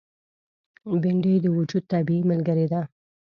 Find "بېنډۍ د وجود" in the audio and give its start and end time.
1.01-1.83